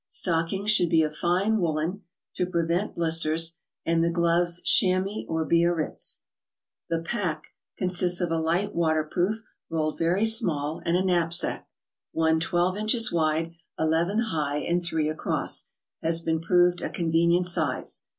Stockings 0.09 0.71
should 0.71 0.89
be 0.89 1.03
of 1.03 1.15
fine 1.15 1.59
woolen 1.59 2.01
(to 2.35 2.47
pre 2.47 2.65
vent 2.65 2.95
blisters), 2.95 3.57
and 3.85 4.03
the 4.03 4.09
gloves 4.09 4.59
chamois 4.63 5.25
or 5.27 5.45
Biarritz. 5.47 6.23
The 6.89 7.01
''pack" 7.03 7.43
consists 7.77 8.19
of 8.19 8.31
a 8.31 8.39
light 8.39 8.73
waterproof, 8.73 9.43
rolled 9.69 9.99
very 9.99 10.25
small, 10.25 10.81
and 10.87 10.97
a 10.97 11.05
knapsack; 11.05 11.67
one 12.13 12.39
twelve 12.39 12.75
inches 12.75 13.11
wide, 13.13 13.53
eleven 13.77 14.17
high, 14.33 14.57
and 14.67 14.83
three 14.83 15.07
across, 15.07 15.69
has 16.01 16.19
been 16.19 16.41
proved 16.41 16.81
a 16.81 16.89
convenient 16.89 17.45
size. 17.45 18.05